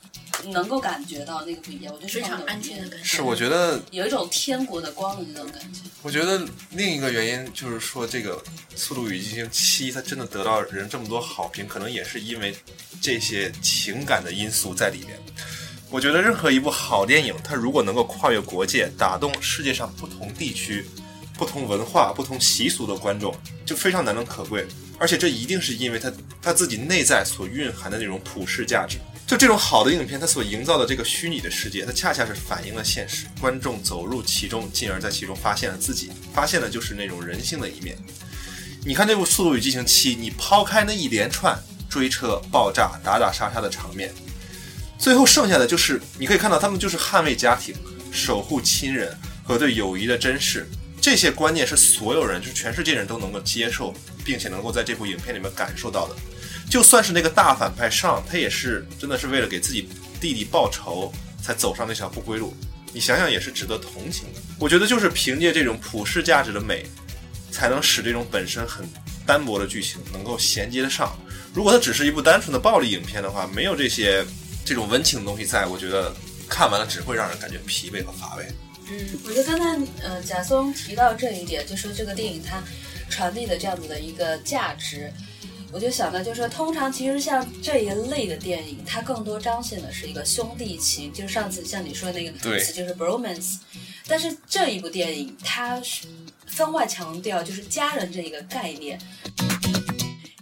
[0.52, 3.04] 能够感觉到那个不一样，我觉得非常安静的感觉。
[3.04, 5.80] 是，我觉得有一种天国的光的那种感觉。
[6.02, 8.36] 我觉得另一个原因就是说，这个
[8.76, 12.56] 《速度与激情七》它真的得到人这么多好评，可能也是因为
[13.02, 15.20] 这些情感的因素在里面。
[15.90, 20.86] 我觉得任何一部好电影，它如果能够跨越国界，打动世界上不同地区、
[21.38, 23.34] 不同文化、不同习俗的观众，
[23.66, 24.66] 就非常难能可贵。
[24.98, 28.98] 而且这一定是因为它它自己内在所蕴含的那种普世价值。
[29.28, 33.26] 就这种好的影片，它所营造的这个虚拟的世界，它恰恰是反映了现实。
[33.42, 37.98] 观众走入其中，进而在其中发现了自己，发现的就是那种人性的一面。
[38.86, 41.58] 你看这部《速度与激情七》，你抛开那一连串
[41.90, 44.14] 追车、爆炸、打打杀杀的场面，
[45.00, 47.74] 最后剩下的就是你可以看到，他们就是捍卫家庭、
[48.12, 50.70] 守护亲人和对友谊的珍视。
[51.02, 53.92] 这些观念是所有人，就是全世界人都能够接受，
[54.24, 56.16] 并且能够在这部影片里面感受到的。
[56.70, 59.88] 就算是那个大反派上，他也是真的是为了给自己
[60.20, 62.54] 弟弟报仇，才走上那条不归路。
[62.92, 64.40] 你想想，也是值得同情的。
[64.60, 66.86] 我觉得就是凭借这种普世价值的美，
[67.52, 68.88] 才能使这种本身很
[69.26, 71.18] 单薄的剧情能够衔接得上。
[71.54, 74.26] 如果它只是一部单纯的暴力影片的话，没有这些
[74.66, 76.14] 这种温情的东西在，我觉得
[76.50, 78.46] 看完了只会让人感觉疲惫和乏味。
[78.90, 82.62] 嗯，我觉得刚才呃贾松提到这一点，就说这个电影它
[83.10, 85.12] 传递的这样子的一个价值，
[85.76, 93.58] 我就想到就是说，通常其实像这一类的电影，它更多彰显的是一个兄弟情，就是上次像你说的那个对词就是 bromance，
[94.08, 96.08] 但是这一部电影它是
[96.48, 98.98] 分外强调就是家人这一个概念。《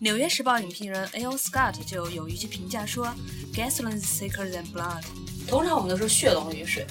[0.01, 1.35] 纽约时报》影评人 A.O.
[1.35, 3.11] Scott 就有一句评价说
[3.55, 5.01] ：“Gasoline is thicker than blood。”
[5.49, 6.85] 通常我们都说血浓于水，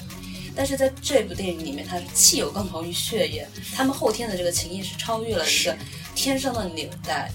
[0.56, 3.46] 但是在这部电影里面，它是汽油更浓于血液。
[3.72, 5.76] 他们后天的这个情谊是超越了一个
[6.16, 7.30] 天生的纽带。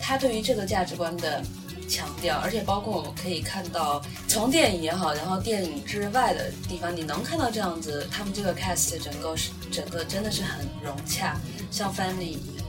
[0.00, 1.42] 他对于这个价值观的
[1.88, 11.36] 强调，而且包括我们可以看到，从电影也好，然后电影之外的地方，你能看到这样子，他们这个 cast 整个是整个真的是很融洽，
[11.70, 12.66] 像 family 一样。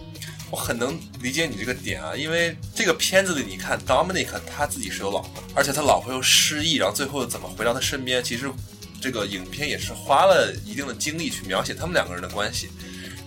[0.52, 8.24] 我很能理解你这个点啊，因为这个片子里，你看 Dominic 他自己是有老婆，而且他老婆又失忆，然后最后怎么回到他身边？
[8.24, 8.52] 其实
[9.00, 12.70] 这个影片也是花了一定的精力去描写他们两个人的关系。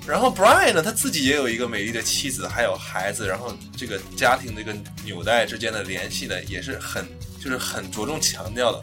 [0.07, 7.07] 然后 Brian 呢，他自己也有一个美丽的妻子，还有孩子，然后这个家庭这个纽带之间的联系呢，也是很
[7.41, 8.81] 就是很着重强调的。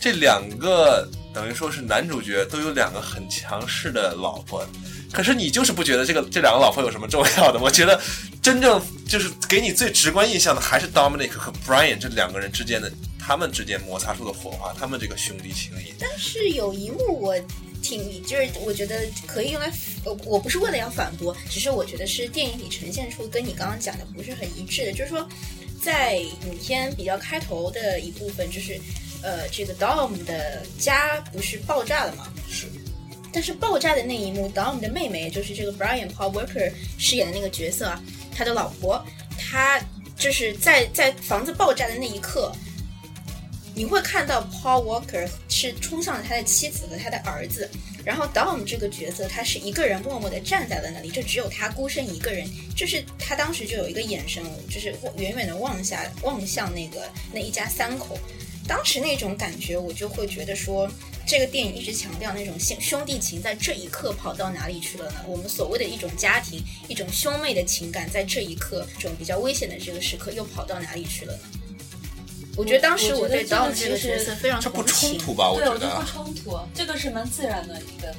[0.00, 4.66] 这两个等于说是男主角都有两个很强势的老婆，
[5.12, 7.60] 可是你就是不觉得这个这两个老婆有什么重要的？
[7.60, 8.00] 我觉得
[8.42, 15.94] 真正就是给你最直观印象的还是 Dominic 和 Brian 这两个人之间的他们之间摩擦出的火花，他们这个兄弟情谊。
[16.00, 17.36] 但是有一幕我
[17.82, 19.70] 挺，就是我觉得可以用来，
[20.04, 25.28] 呃，我不是为了要反驳，只是我觉得是电影里呈现出跟你刚刚讲的不是很一致的，就是说，
[25.82, 28.80] 在影片比较开头的一部分，就是
[29.22, 32.32] 呃，这个 Dom 的家不是爆炸了吗？
[32.48, 32.66] 是。
[33.34, 37.98] 但是爆炸的那一幕，Dom 的妹妹，就是这个 Brian Paul Walker 饰演的那个角色啊，
[38.30, 39.02] 他的老婆，
[39.38, 39.80] 他
[40.18, 42.52] 就是在在房子爆炸的那一刻，
[43.74, 45.26] 你会看到 Paul Walker
[45.62, 47.70] 是冲向了他的妻子和他的儿子，
[48.04, 52.44] 然后 Dom 这个角色他是一个人默默地站在了那里，就只有他孤身一个人，
[52.74, 58.18] 就是他当时就有一个眼神，就是远远的望下望向那个那一家三口，
[58.66, 60.90] 当时那种感觉，我就会觉得说，
[61.28, 65.20] 这个电影一直强调那种兄兄弟情，在这一刻跑到哪里去了呢？
[65.28, 71.42] 我们所谓的一种家庭，一种兄妹的情感，在这一刻，这种比较危险的这个时刻，又跑到哪里去了呢？
[72.56, 75.10] 我觉得当时我对这个其实角色非常这不同情。
[75.10, 75.50] 冲突吧？
[75.50, 78.14] 我对，觉得啊我觉得不冲突，这个是蛮自然的一个，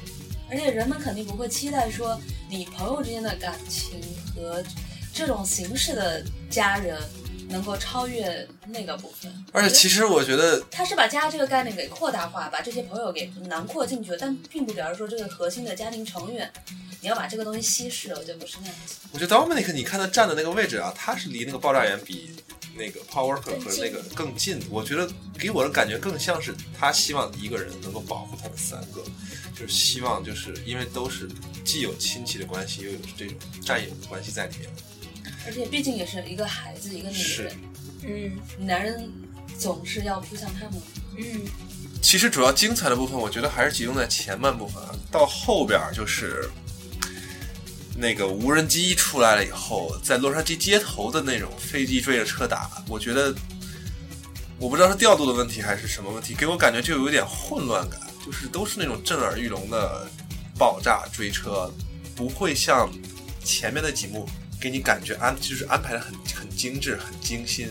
[0.50, 4.00] 而且人们肯定不会期待说你朋友之间的感情
[4.34, 4.62] 和
[5.12, 6.98] 这种形式的家人
[7.54, 9.32] 能够超越那个部分。
[9.52, 16.52] 而且其实我觉得，他是把家这个概念给扩大化，把这些朋友给囊括进去了，但并不表示说这个核心的家庭成员
[17.00, 18.96] 你要把这个东西稀释了，我觉得不是那样子。
[19.12, 22.34] 我觉得 Dominic，你看他站的那个位置啊，他是离那个爆炸源比
[22.76, 24.60] 那个 Power 和更近那个更近。
[24.68, 29.04] 我觉得给我的感觉更像是他希望一个人能够保护他的三个，
[29.54, 31.28] 就是希望就是因为都是
[31.64, 34.68] 既有亲戚的关系，又有这种战友的关系在里面。
[35.46, 37.56] 而且毕竟也是一个孩子，一个女人，
[38.02, 38.66] 嗯。
[38.66, 39.10] 男人
[39.58, 40.74] 总是要扑向他们。
[41.16, 41.40] 嗯，
[42.00, 46.48] 其实主要精彩的部分，我觉得还是集中在前半部分啊，到后边儿就是
[47.96, 53.34] 那个无人机出来了以后，在洛杉矶街头的那种飞机追着车打，我觉得
[54.58, 60.08] 我不知道是调度的问题还是什么问题，给我感觉就有点混乱感，就是都是那种震耳欲聋的
[60.58, 61.72] 爆炸追车，
[62.16, 62.90] 不会像
[63.44, 64.28] 前面的几幕
[64.64, 67.68] 给你感觉安就是安排的很很精致、很精心，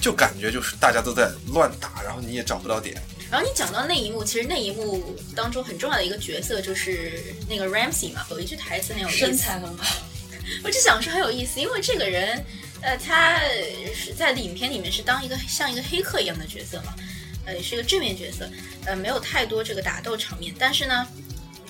[0.00, 2.96] 就感觉就是大家都在乱打，然后你也找不到点。
[3.28, 9.96] 然后你讲到那一幕，其实那一幕当中很重要的一个角色就是那个 Ramsey 嘛，有一句台词很有意思，身材很好，
[10.62, 12.44] 我只想说很有意思，因为这个人，
[12.82, 13.40] 呃，他
[13.92, 16.94] 是在影片里面是当一个像一个黑客一样的角色嘛，
[17.46, 18.48] 呃，也是一个正面角色，
[18.84, 21.04] 呃，没有太多这个打斗场面，但是呢，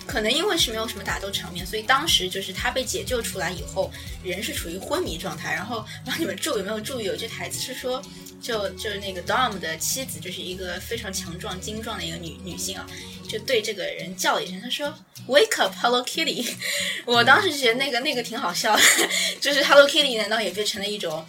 [0.08, 3.90] 可能因为是没有什么打斗场面，所以当时就是他被解救出来以后，
[4.24, 5.52] 人是处于昏迷状态。
[5.52, 8.02] 然后，不知道你们注有没有注意，有一句台词是说，
[8.42, 12.86] 就就是那个 Dom 的妻子，就是一个非常强壮、精壮的一个女女性啊，
[13.28, 14.92] 就对这个人叫了一声，她说
[15.26, 16.54] “Wake up, Hello Kitty”。
[17.04, 18.82] 我当时就觉得那个那个挺好笑的，
[19.42, 21.22] 就是 Hello Kitty 难道也变成了一种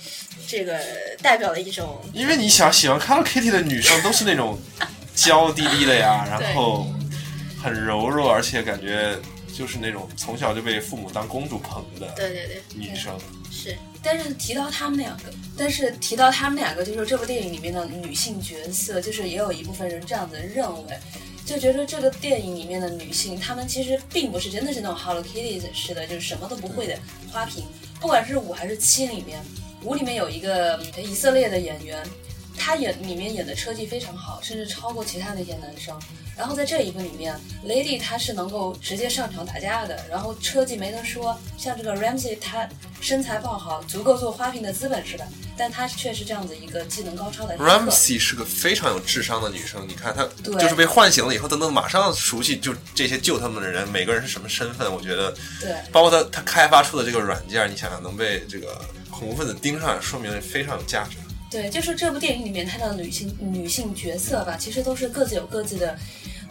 [0.47, 0.79] 这个
[1.21, 4.57] 代表了一种因为你想喜欢 Hello Kitty 的女生都是那种
[5.13, 6.87] 娇滴滴的呀， 然后
[7.61, 9.17] 很柔弱，而且感觉
[9.53, 13.17] 就是那种从小就被父母当公主捧着的对对对女生。
[13.51, 15.23] 是但是提到他们两个，
[15.57, 20.97] 但是提到他们两个，就是这部电影里面的女性角色，就是也有一部分人这样子认为，
[21.45, 26.97] 就觉得这个电影里面的女性，她们其实并不是真的是那种 Hello Kitty 似的，就是什么都不会的
[27.29, 27.65] 花瓶。
[27.99, 29.43] 不管是五还是七里面，
[29.83, 32.01] 五里面有一个以色列的演员，
[32.59, 35.97] 他演里面演的车技非常好，甚至超过其他的一些男生。
[36.37, 37.35] 然后在这一部里面
[37.65, 42.67] ，Lady 她是能够直接上场打架的，然后车技没得说，像这个 Ramsey 她
[43.01, 45.25] 身材爆好，足够做花瓶的资本是吧？
[45.57, 54.89] 但她却是这样子一个技能高超的 Ramsey 是个非常有智商的女生，你看她对就是被唤醒了以后，她能马上熟悉就这些救他们的人，每个人是什么身份。
[54.89, 58.79] 我觉得，对包括她她开发出的这个软件，你想想能被这个
[59.09, 61.17] 恐怖分子盯上，说明非常有价值。
[61.49, 65.97] 对，就是这部电影里面它的女性女性角色吧，其实都是各自有各自的，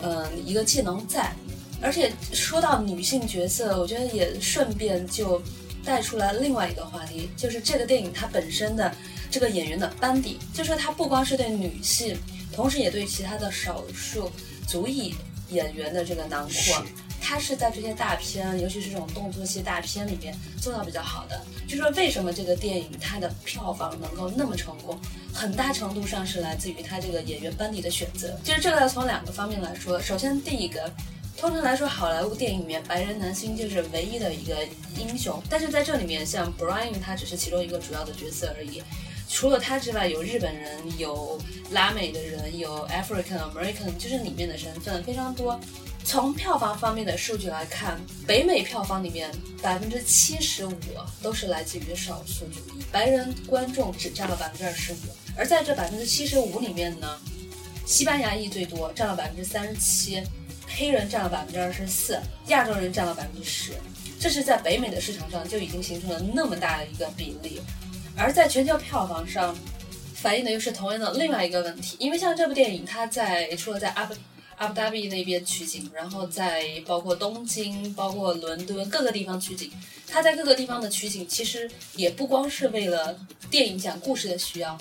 [0.02, 1.32] 嗯、一个技能在。
[1.80, 5.40] 而且说到女性角色，我觉得也顺便就
[5.84, 8.92] 带出来另外一个话题，就是这个电影它本身的
[9.30, 12.18] 这个演员的班底，就是它不光是对女性，
[12.52, 14.28] 同时也对其他的少数
[14.66, 15.14] 族裔
[15.50, 16.84] 演员的这个囊括。
[17.28, 21.38] 它是在这些大片，尤其是这种动作戏大片里面做到比较好的。
[21.68, 24.98] 就说为什么这个电影它的票房能够那么成功，
[25.34, 28.34] 很大程度上是来自于它这个演员班底的选择。
[28.42, 30.90] 就是这个要从两个方面来说，首先第一个。
[31.36, 34.56] 通常来说，好莱坞电影里面白人男星就是唯一的一个
[34.98, 38.82] 英雄，但是在这里面，像 Brian 他只是其中一个主要的角色而已。
[39.28, 41.38] 除了他之外，有日本人，有
[41.70, 45.60] 拉美的人，有 African American，就是里面的身份非常多。
[46.04, 49.30] 从票房方面的数据来看，北美票房里面
[49.62, 50.72] 百分之七十五
[51.22, 54.96] 都是来自于少数族裔，白人观众只占了百分之二十五。
[55.36, 57.18] 而在这百分之七十五里面呢，
[57.84, 60.22] 西班牙裔最多，占了百分之三十七，
[60.66, 63.72] 黑人占了百分之二十四，亚洲人占了百分之十。
[64.18, 67.60] 这是在北美的市场上就已经形成了那么大的一个比例，
[68.16, 69.54] 而在全球票房上，
[70.14, 71.96] 反映的又是同样的另外一个问题。
[72.00, 74.14] 因为像这部电影，它在除了在阿布
[74.58, 79.70] 阿布达比那边取景，然后在包括东京、包括伦敦各个地方取景，
[80.06, 83.18] 他在各个地方的取景其实也不光是为了
[83.50, 84.78] 电影讲故事的需要。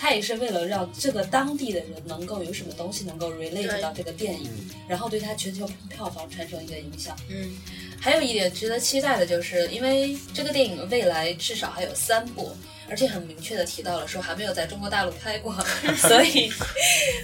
[0.00, 4.48] 他也是为了让这个当地的人能够有什么东西能够 relate 到这个电影，
[4.86, 7.16] 然后对他全球票房产生一个影响。
[7.28, 7.56] 嗯
[8.00, 12.52] 还有一点值得期待的就是，因为这个电影未来至少还有三部，
[12.90, 15.54] 而且很明确的提到了说还没有在中国大陆拍过，
[15.96, 16.50] 所以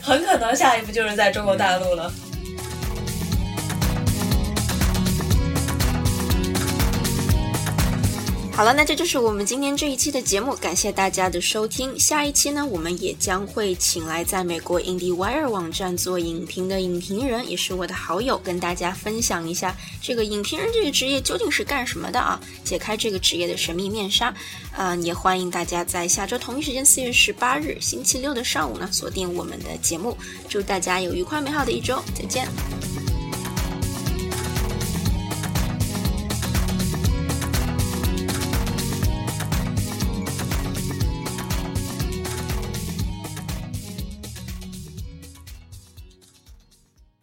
[0.03, 2.13] 很可能下一步就是在中国大陆了。
[8.57, 11.99] 好了，那这就是我们今天这一期的节目，感谢大家的收听。
[11.99, 24.33] 下一期呢，我们也将会请来在美国 IndieWire 网站做影评的影评人，也是我的好友，跟大家分享一下这个影评人这个职业究竟是干什么的啊，解开这个职业的神秘面纱。
[24.77, 30.17] 嗯，也欢迎大家在下周同一时间，四月十八日星期六的上午呢，锁定我们的节目。
[30.49, 32.47] 祝大家有愉快美好的一周，再见。